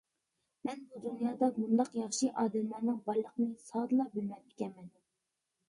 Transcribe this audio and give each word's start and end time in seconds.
مەن 0.67 0.79
بۇ 0.93 1.01
دۇنيادا 1.03 1.49
مۇنداق 1.57 1.91
ياخشى 1.99 2.31
ئادەملەرنىڭ 2.45 2.99
بارلىقىنى 3.11 3.53
زادىلا 3.69 4.11
بىلمەپتىكەنمەن. 4.17 4.93